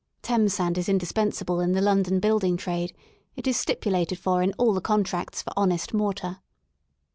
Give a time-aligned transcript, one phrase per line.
[0.23, 2.95] (Thames sand is indispensable in the London building trade;
[3.35, 6.39] it is stipu lated for in all the contracts for honest mortar.)